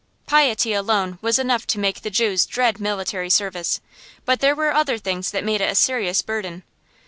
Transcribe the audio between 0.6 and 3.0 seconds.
alone was enough to make the Jews dread